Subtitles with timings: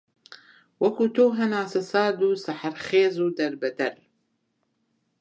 [0.81, 3.95] وەک تۆ هەناسەسەرد و سەحەرخێز و دەربەدەر